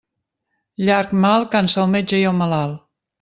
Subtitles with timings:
[0.87, 2.81] Llarg mal cansa el metge i el malalt.